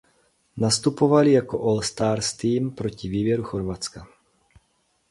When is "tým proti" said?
2.33-3.09